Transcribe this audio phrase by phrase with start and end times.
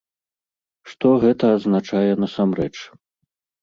[0.93, 2.75] Што гэта азначае насамрэч?